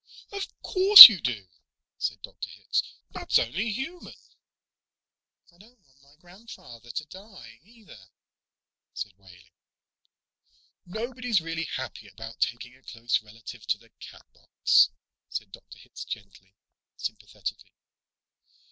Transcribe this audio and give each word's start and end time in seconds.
"Of 0.31 0.47
course 0.63 1.07
you 1.09 1.21
do," 1.21 1.47
said 1.99 2.23
Dr. 2.23 2.49
Hitz. 2.49 2.81
"That's 3.11 3.37
only 3.37 3.69
human." 3.71 4.15
"I 5.53 5.59
don't 5.59 5.79
want 5.79 6.01
my 6.01 6.15
grandfather 6.15 6.89
to 6.89 7.05
die, 7.05 7.59
either," 7.61 8.09
said 8.95 9.13
Wehling. 9.19 9.51
"Nobody's 10.87 11.39
really 11.39 11.65
happy 11.65 12.07
about 12.07 12.39
taking 12.39 12.75
a 12.77 12.81
close 12.81 13.21
relative 13.21 13.67
to 13.67 13.77
the 13.77 13.91
Catbox," 14.01 14.89
said 15.29 15.51
Dr. 15.51 15.77
Hitz 15.77 16.03
gently, 16.03 16.55
sympathetically. 16.97 17.75